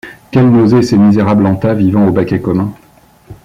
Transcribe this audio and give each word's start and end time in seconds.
Quelle 0.31 0.49
nausée, 0.49 0.81
ces 0.81 0.97
misérables 0.97 1.45
en 1.45 1.53
tas, 1.55 1.75
vivant 1.75 2.07
au 2.07 2.11
baquet 2.11 2.41
commun! 2.41 2.73